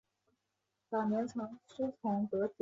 [0.89, 1.37] 加西认为这是
[1.83, 2.53] 个黄金时机。